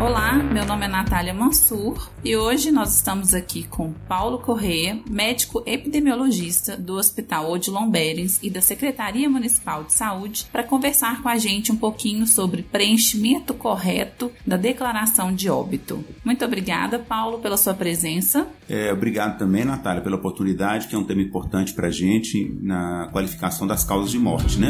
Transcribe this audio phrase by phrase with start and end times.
[0.00, 5.60] Olá, meu nome é Natália Mansur e hoje nós estamos aqui com Paulo Correia, médico
[5.66, 11.36] epidemiologista do Hospital Odilon Berens e da Secretaria Municipal de Saúde, para conversar com a
[11.36, 16.04] gente um pouquinho sobre preenchimento correto da declaração de óbito.
[16.24, 18.46] Muito obrigada, Paulo, pela sua presença.
[18.68, 23.08] É, obrigado também, Natália, pela oportunidade, que é um tema importante para a gente na
[23.10, 24.68] qualificação das causas de morte, né?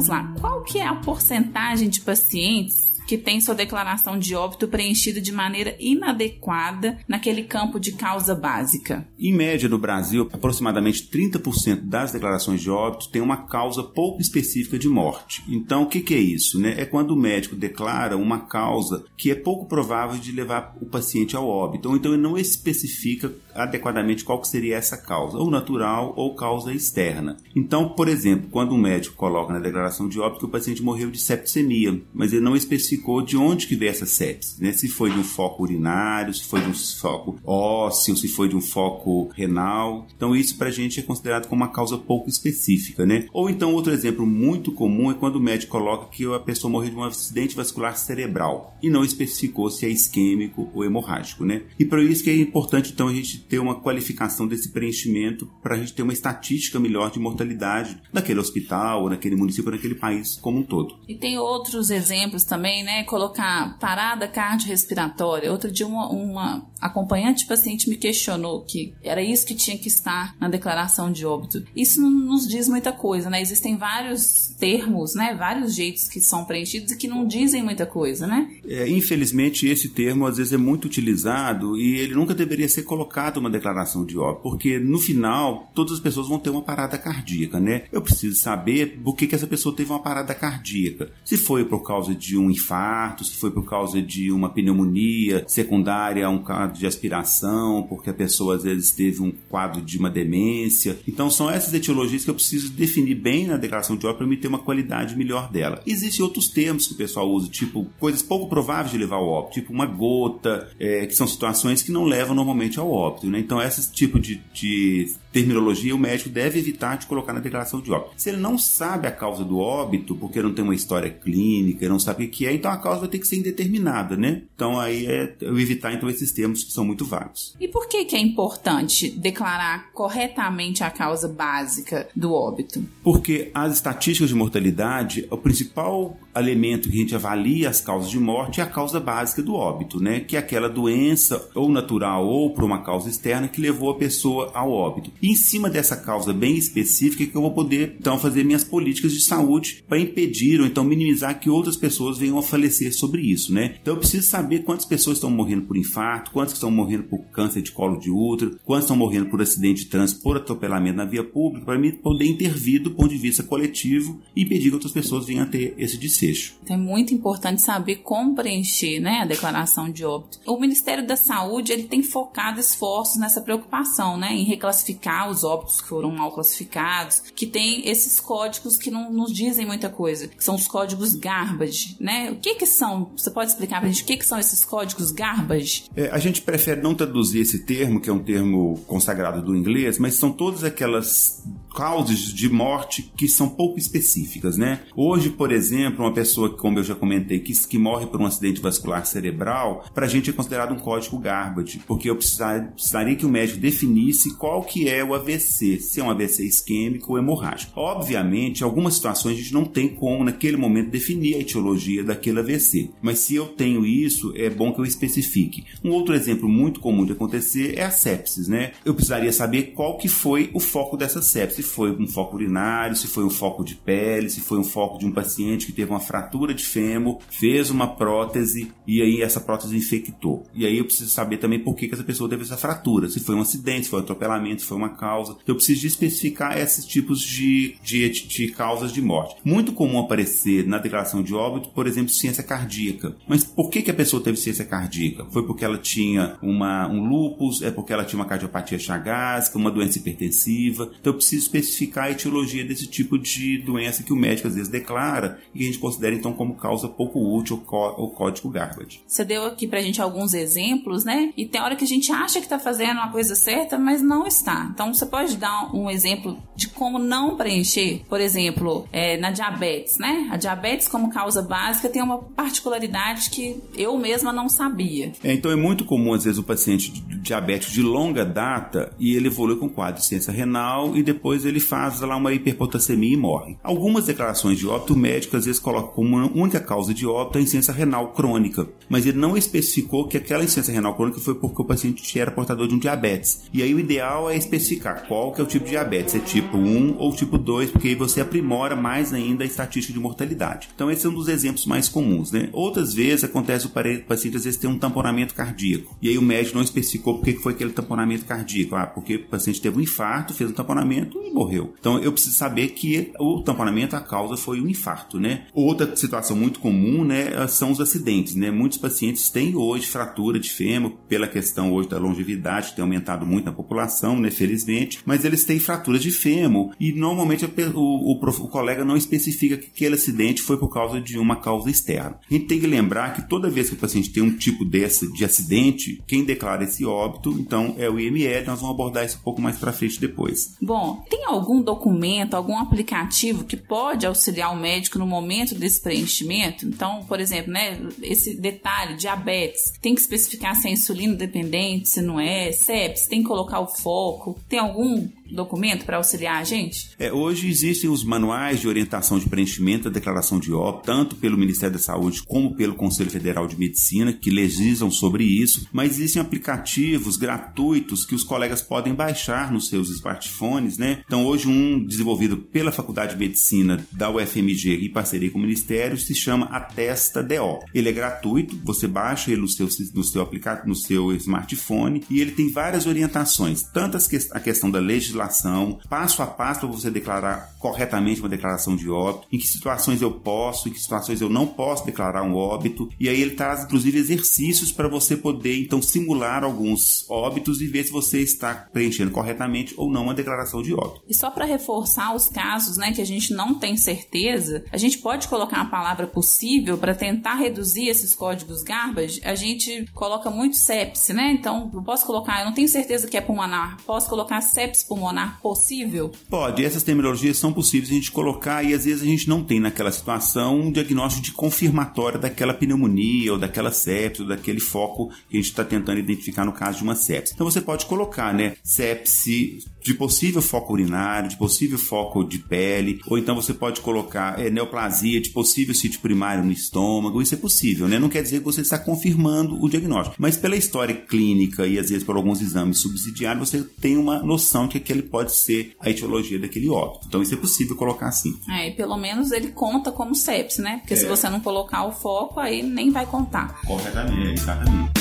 [0.00, 0.32] Vamos lá.
[0.40, 5.32] Qual que é a porcentagem de pacientes que tem sua declaração de óbito preenchida de
[5.32, 9.04] maneira inadequada naquele campo de causa básica?
[9.18, 14.78] Em média, no Brasil, aproximadamente 30% das declarações de óbito tem uma causa pouco específica
[14.78, 15.42] de morte.
[15.48, 16.60] Então, o que, que é isso?
[16.60, 16.76] Né?
[16.78, 21.34] É quando o médico declara uma causa que é pouco provável de levar o paciente
[21.34, 26.36] ao óbito, ou então ele não especifica adequadamente qual seria essa causa, ou natural ou
[26.36, 27.36] causa externa.
[27.56, 31.10] Então, por exemplo, quando um médico coloca na declaração de óbito que o paciente morreu
[31.10, 34.72] de septicemia, mas ele não especifica de onde que veio essa sepse, né?
[34.72, 38.56] Se foi de um foco urinário, se foi de um foco ósseo, se foi de
[38.56, 40.06] um foco renal.
[40.16, 43.26] Então isso para a gente é considerado como uma causa pouco específica, né?
[43.32, 46.90] Ou então outro exemplo muito comum é quando o médico coloca que a pessoa morreu
[46.90, 51.62] de um acidente vascular cerebral e não especificou se é isquêmico ou hemorrágico, né?
[51.78, 55.74] E para isso que é importante então a gente ter uma qualificação desse preenchimento para
[55.74, 60.58] a gente ter uma estatística melhor de mortalidade naquele hospital, naquele município, naquele país como
[60.58, 60.98] um todo.
[61.08, 62.89] E tem outros exemplos também, né?
[62.90, 65.50] Né, colocar parada cardiorrespiratória.
[65.52, 70.34] Outro dia uma, uma acompanhante paciente me questionou que era isso que tinha que estar
[70.40, 71.62] na declaração de óbito.
[71.76, 73.40] Isso não nos diz muita coisa, né?
[73.40, 78.26] Existem vários termos, né, vários jeitos que são preenchidos e que não dizem muita coisa,
[78.26, 78.50] né?
[78.66, 83.36] É, infelizmente esse termo às vezes é muito utilizado e ele nunca deveria ser colocado
[83.36, 87.60] uma declaração de óbito, porque no final todas as pessoas vão ter uma parada cardíaca,
[87.60, 87.84] né?
[87.92, 91.10] Eu preciso saber por que, que essa pessoa teve uma parada cardíaca.
[91.24, 95.44] Se foi por causa de um infarto infarto, se foi por causa de uma pneumonia
[95.46, 99.98] secundária a um quadro de aspiração, porque a pessoa às vezes teve um quadro de
[99.98, 100.98] uma demência.
[101.06, 104.36] Então são essas etiologias que eu preciso definir bem na declaração de óbito para me
[104.36, 105.82] ter uma qualidade melhor dela.
[105.86, 109.54] Existem outros termos que o pessoal usa, tipo coisas pouco prováveis de levar ao óbito,
[109.54, 113.26] tipo uma gota, é, que são situações que não levam normalmente ao óbito.
[113.26, 113.40] Né?
[113.40, 117.90] Então esse tipo de, de terminologia o médico deve evitar de colocar na declaração de
[117.92, 118.12] óbito.
[118.16, 121.98] Se ele não sabe a causa do óbito, porque não tem uma história clínica, não
[121.98, 124.42] sabe o que é, então a causa vai ter que ser indeterminada, né?
[124.54, 127.54] Então aí é eu evitar então esses termos que são muito vagos.
[127.60, 132.84] E por que que é importante declarar corretamente a causa básica do óbito?
[133.02, 138.18] Porque as estatísticas de mortalidade, o principal elemento que a gente avalia as causas de
[138.18, 140.20] morte é a causa básica do óbito, né?
[140.20, 144.50] Que é aquela doença ou natural ou por uma causa externa que levou a pessoa
[144.54, 145.10] ao óbito.
[145.20, 149.12] E em cima dessa causa bem específica que eu vou poder então fazer minhas políticas
[149.12, 153.52] de saúde para impedir ou então minimizar que outras pessoas venham a falecer sobre isso,
[153.52, 153.76] né?
[153.80, 157.62] Então eu preciso saber quantas pessoas estão morrendo por infarto, quantas estão morrendo por câncer
[157.62, 161.24] de colo de útero, quantas estão morrendo por acidente de trânsito, por atropelamento na via
[161.24, 165.26] pública, para mim poder intervir do ponto de vista coletivo e impedir que outras pessoas
[165.26, 166.54] venham a ter esse desfecho.
[166.62, 170.40] Então é muito importante saber como preencher, né, a declaração de óbito.
[170.46, 175.80] O Ministério da Saúde ele tem focado esforços nessa preocupação, né, em reclassificar os óbitos
[175.80, 180.44] que foram mal classificados, que tem esses códigos que não nos dizem muita coisa, que
[180.44, 182.36] são os códigos garbage, né?
[182.40, 183.10] Que que são?
[183.16, 185.84] Você pode explicar pra gente o que que são esses códigos garbage?
[185.94, 189.98] É, a gente prefere não traduzir esse termo, que é um termo consagrado do inglês,
[189.98, 191.42] mas são todas aquelas
[191.74, 194.80] causas de morte que são pouco específicas, né?
[194.96, 198.60] Hoje, por exemplo, uma pessoa, como eu já comentei, que, que morre por um acidente
[198.60, 203.26] vascular cerebral, para a gente é considerado um código garbage, porque eu precisar, precisaria que
[203.26, 207.72] o médico definisse qual que é o AVC, se é um AVC isquêmico ou hemorrágico.
[207.78, 212.29] Obviamente, em algumas situações a gente não tem como, naquele momento, definir a etiologia daquele
[212.38, 215.64] AVC, mas se eu tenho isso, é bom que eu especifique.
[215.84, 218.72] Um outro exemplo muito comum de acontecer é a sepsis, né?
[218.84, 222.96] Eu precisaria saber qual que foi o foco dessa sepsis se foi um foco urinário,
[222.96, 225.90] se foi um foco de pele, se foi um foco de um paciente que teve
[225.90, 230.46] uma fratura de fêmur, fez uma prótese e aí essa prótese infectou.
[230.54, 233.20] E aí eu preciso saber também por que, que essa pessoa teve essa fratura, se
[233.20, 235.36] foi um acidente, se foi um atropelamento, se foi uma causa.
[235.46, 239.36] Eu preciso especificar esses tipos de, de, de causas de morte.
[239.44, 243.16] Muito comum aparecer na declaração de óbito, por exemplo, ciência cardíaca.
[243.26, 245.26] Mas por que, que a pessoa teve ciência cardíaca?
[245.30, 249.70] Foi porque ela tinha uma, um lúpus, é porque ela tinha uma cardiopatia chagásica, uma
[249.70, 250.90] doença hipertensiva.
[251.00, 254.68] Então eu preciso especificar a etiologia desse tipo de doença que o médico às vezes
[254.68, 259.02] declara e que a gente considera então como causa pouco útil o código Garbage.
[259.06, 261.32] Você deu aqui pra gente alguns exemplos, né?
[261.36, 264.26] E tem hora que a gente acha que tá fazendo uma coisa certa, mas não
[264.26, 264.70] está.
[264.72, 269.98] Então você pode dar um exemplo de como não preencher, por exemplo, é, na diabetes,
[269.98, 270.28] né?
[270.30, 275.12] A diabetes como causa básica tem uma particularidade que eu mesma não sabia.
[275.22, 276.90] É, então é muito comum às vezes o paciente
[277.22, 281.60] diabético de longa data e ele evolui com quadro de ciência renal e depois ele
[281.60, 283.56] faz lá uma hiperpotassemia e morre.
[283.62, 287.40] Algumas declarações de óbito o médico às vezes coloca como única causa de óbito a
[287.40, 291.64] insuficiência renal crônica, mas ele não especificou que aquela insuficiência renal crônica foi porque o
[291.64, 293.42] paciente era portador de um diabetes.
[293.52, 296.56] E aí o ideal é especificar qual que é o tipo de diabetes, é tipo
[296.56, 300.68] 1 ou tipo 2, porque aí você aprimora mais ainda a estatística de mortalidade.
[300.74, 302.48] Então esse é um dos exemplos mais comuns, né?
[302.52, 306.56] Outras vezes acontece o paciente às vezes tem um tamponamento cardíaco, e aí o médico
[306.56, 308.74] não especificou por que foi aquele tamponamento cardíaco.
[308.74, 311.74] Ah, porque o paciente teve um infarto, fez um tamponamento e morreu.
[311.78, 315.46] Então eu preciso saber que o tamponamento, a causa foi um infarto, né?
[315.52, 318.50] Outra situação muito comum, né, são os acidentes, né?
[318.50, 323.26] Muitos pacientes têm hoje fratura de fêmur pela questão hoje da longevidade, que tem aumentado
[323.26, 328.12] muito na população, né, felizmente, mas eles têm fratura de fêmur e normalmente o, o,
[328.12, 331.89] o colega não especifica que aquele acidente foi por causa de uma causa externa.
[331.98, 335.10] A gente tem que lembrar que toda vez que o paciente tem um tipo desse
[335.12, 339.22] de acidente, quem declara esse óbito, então é o IML, nós vamos abordar isso um
[339.22, 340.56] pouco mais para frente depois.
[340.60, 346.66] Bom, tem algum documento, algum aplicativo que pode auxiliar o médico no momento desse preenchimento?
[346.66, 352.02] Então, por exemplo, né, esse detalhe, diabetes, tem que especificar se é insulino dependente, se
[352.02, 354.38] não é, sepsis, tem que colocar o foco.
[354.48, 356.90] Tem algum documento para auxiliar a gente?
[356.98, 361.38] É, hoje existem os manuais de orientação de preenchimento da declaração de óbito, tanto pelo
[361.38, 366.20] Ministério da Saúde como pelo Conselho Federal de Medicina, que legislam sobre isso, mas existem
[366.20, 371.02] aplicativos gratuitos que os colegas podem baixar nos seus smartphones, né?
[371.06, 375.96] Então, hoje um desenvolvido pela Faculdade de Medicina da UFMG em parceria com o Ministério
[375.96, 377.60] se chama Atesta DO.
[377.74, 382.20] Ele é gratuito, você baixa ele no seu, no seu aplicativo, no seu smartphone e
[382.20, 383.96] ele tem várias orientações, tanto
[384.32, 388.88] a questão da legislação legislação, passo a passo para você declarar corretamente uma declaração de
[388.88, 392.88] óbito, em que situações eu posso, em que situações eu não posso declarar um óbito,
[392.98, 397.84] e aí ele traz inclusive exercícios para você poder então simular alguns óbitos e ver
[397.84, 401.02] se você está preenchendo corretamente ou não uma declaração de óbito.
[401.08, 404.98] E só para reforçar os casos, né, que a gente não tem certeza, a gente
[404.98, 409.20] pode colocar a palavra possível para tentar reduzir esses códigos garbage.
[409.24, 411.32] A gente coloca muito sepse, né?
[411.32, 415.09] Então, eu posso colocar, eu não tenho certeza que é pulmonar, posso colocar sepse pulmonar
[415.10, 416.12] pulmonar possível?
[416.28, 419.60] Pode, essas terminologias são possíveis a gente colocar e às vezes a gente não tem
[419.60, 425.36] naquela situação um diagnóstico de confirmatória daquela pneumonia ou daquela sepse ou daquele foco que
[425.36, 427.32] a gente está tentando identificar no caso de uma sepse.
[427.34, 433.00] Então você pode colocar, né, sepse de possível foco urinário, de possível foco de pele,
[433.06, 437.38] ou então você pode colocar é, neoplasia de possível sítio primário no estômago, isso é
[437.38, 437.98] possível, né?
[437.98, 441.88] Não quer dizer que você está confirmando o diagnóstico, mas pela história clínica e às
[441.90, 445.90] vezes por alguns exames subsidiários, você tem uma noção de que aquele pode ser a
[445.90, 447.06] etiologia daquele óbito.
[447.06, 448.38] Então isso é possível colocar assim.
[448.48, 450.78] É, e pelo menos ele conta como sepsis, né?
[450.78, 450.96] Porque é.
[450.96, 453.60] se você não colocar o foco, aí nem vai contar.
[453.62, 454.99] Corretamente, exatamente.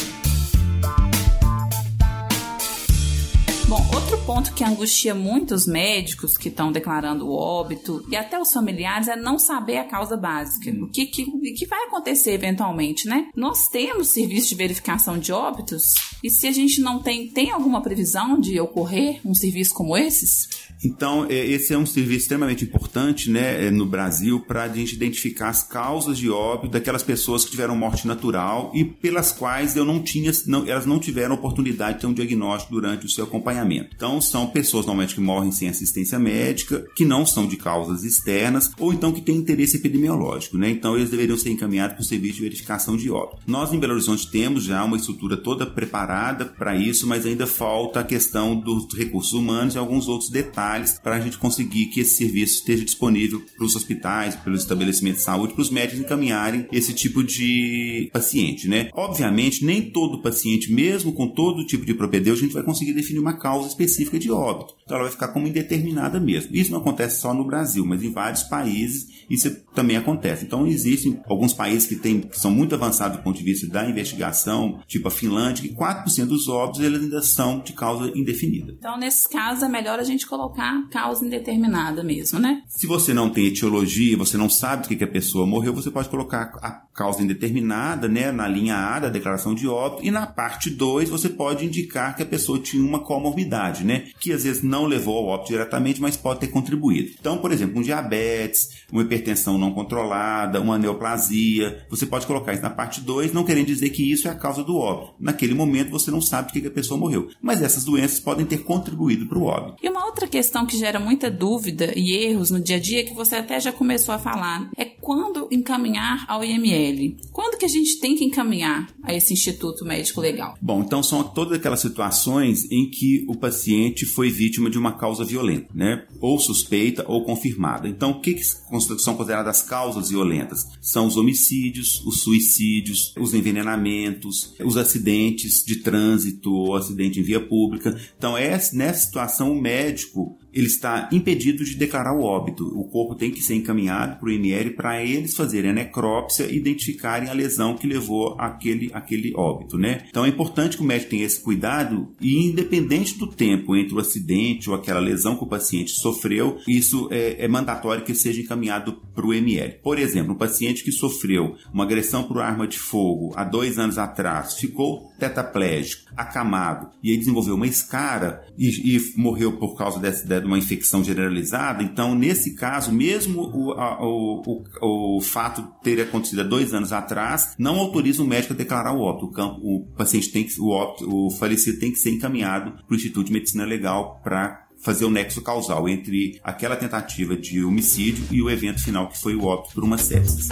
[3.70, 8.52] Bom, outro ponto que angustia muitos médicos que estão declarando o óbito e até os
[8.52, 10.72] familiares é não saber a causa básica.
[10.84, 11.24] O que, que,
[11.54, 13.28] que vai acontecer eventualmente, né?
[13.36, 15.94] Nós temos serviço de verificação de óbitos
[16.24, 20.50] e se a gente não tem, tem alguma previsão de ocorrer um serviço como esses?
[20.84, 24.96] Então, é, esse é um serviço extremamente importante né, é, no Brasil para a gente
[24.96, 29.84] identificar as causas de óbito daquelas pessoas que tiveram morte natural e pelas quais eu
[29.84, 33.59] não tinha, não, elas não tiveram oportunidade de ter um diagnóstico durante o seu acompanhamento.
[33.96, 38.72] Então, são pessoas normalmente que morrem sem assistência médica, que não são de causas externas
[38.78, 40.58] ou então que têm interesse epidemiológico.
[40.58, 40.70] Né?
[40.70, 43.42] Então, eles deveriam ser encaminhados para o serviço de verificação de óbito.
[43.48, 48.00] Nós, em Belo Horizonte, temos já uma estrutura toda preparada para isso, mas ainda falta
[48.00, 52.16] a questão dos recursos humanos e alguns outros detalhes para a gente conseguir que esse
[52.16, 56.94] serviço esteja disponível para os hospitais, pelos estabelecimentos de saúde, para os médicos encaminharem esse
[56.94, 58.90] tipo de paciente, né?
[58.94, 63.20] Obviamente, nem todo paciente, mesmo com todo tipo de propedêutica, a gente vai conseguir definir
[63.20, 64.76] uma causa específica de óbito.
[64.84, 66.56] Então ela vai ficar como indeterminada mesmo.
[66.56, 70.46] Isso não acontece só no Brasil, mas em vários países isso também acontece.
[70.46, 73.88] Então existem alguns países que, tem, que são muito avançados do ponto de vista da
[73.88, 78.76] investigação, tipo a Finlândia, que 4% dos óbitos eles ainda são de causa indefinida.
[78.78, 82.64] Então, nesses casos, é melhor a gente colocar colocar causa indeterminada mesmo, né?
[82.68, 85.92] Se você não tem etiologia, você não sabe do que, que a pessoa morreu, você
[85.92, 90.28] pode colocar a causa indeterminada, né, na linha A da declaração de óbito, e na
[90.28, 94.62] parte 2 você pode indicar que a pessoa tinha uma comorbidade, né, que às vezes
[94.62, 97.12] não levou ao óbito diretamente, mas pode ter contribuído.
[97.18, 102.64] Então, por exemplo, um diabetes, uma hipertensão não controlada, uma neoplasia, você pode colocar isso
[102.64, 105.14] na parte 2, não querendo dizer que isso é a causa do óbito.
[105.18, 108.58] Naquele momento você não sabe por que a pessoa morreu, mas essas doenças podem ter
[108.58, 109.78] contribuído para o óbito.
[109.82, 113.14] E uma outra questão que gera muita dúvida e erros no dia a dia, que
[113.14, 116.89] você até já começou a falar, é quando encaminhar ao IML.
[117.32, 120.58] Quando que a gente tem que encaminhar a esse Instituto Médico Legal?
[120.62, 125.24] Bom, então são todas aquelas situações em que o paciente foi vítima de uma causa
[125.24, 126.06] violenta, né?
[126.20, 127.88] Ou suspeita ou confirmada.
[127.88, 130.68] Então, o que, que são consideradas causas violentas?
[130.82, 137.40] São os homicídios, os suicídios, os envenenamentos, os acidentes de trânsito ou acidente em via
[137.40, 138.00] pública.
[138.18, 142.66] Então, é, nessa situação, o médico ele está impedido de declarar o óbito.
[142.66, 146.58] O corpo tem que ser encaminhado para o IML para eles fazerem a necrópsia e
[146.58, 150.06] identificarem a lesão que levou aquele, aquele óbito, né?
[150.10, 154.00] Então é importante que o médico tenha esse cuidado e independente do tempo entre o
[154.00, 158.94] acidente ou aquela lesão que o paciente sofreu, isso é, é mandatório que seja encaminhado
[159.14, 159.80] para o ML.
[159.84, 163.98] Por exemplo, um paciente que sofreu uma agressão por arma de fogo há dois anos
[163.98, 170.26] atrás, ficou tetraplégico, acamado e aí desenvolveu uma escara e, e morreu por causa dessa
[170.40, 176.02] de uma infecção generalizada, então nesse caso, mesmo o, a, o, o, o, fato ter
[176.02, 179.26] acontecido há dois anos atrás, não autoriza o médico a declarar o óbito.
[179.26, 182.94] O, campo, o paciente tem que, o, óbito, o falecido tem que ser encaminhado para
[182.94, 188.26] o Instituto de Medicina Legal para fazer o nexo causal entre aquela tentativa de homicídio
[188.32, 190.50] e o evento final que foi o óbito por uma sepsis.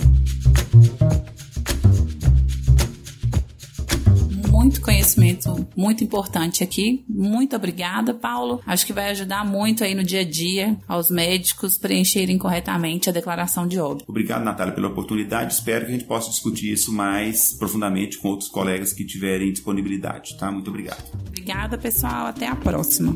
[4.67, 7.05] Muito conhecimento muito importante aqui.
[7.07, 8.61] Muito obrigada, Paulo.
[8.65, 13.13] Acho que vai ajudar muito aí no dia a dia aos médicos preencherem corretamente a
[13.13, 14.05] declaração de óbito.
[14.07, 15.53] Obrigado, Natália, pela oportunidade.
[15.53, 20.37] Espero que a gente possa discutir isso mais profundamente com outros colegas que tiverem disponibilidade,
[20.37, 20.51] tá?
[20.51, 21.03] Muito obrigado.
[21.27, 22.27] Obrigada, pessoal.
[22.27, 23.15] Até a próxima.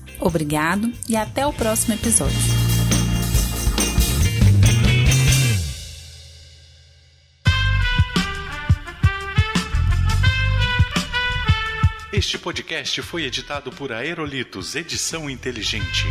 [0.21, 2.37] Obrigado e até o próximo episódio.
[12.13, 16.05] Este podcast foi editado por Aerolitos Edição Inteligente.